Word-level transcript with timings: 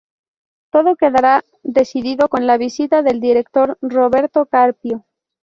Todo 0.71 0.95
quedará 0.95 1.43
decidido 1.61 2.27
con 2.27 2.47
la 2.47 2.57
visita 2.57 3.03
del 3.03 3.19
director, 3.19 3.77
Roberto 3.83 4.47
Carpio. 4.47 5.05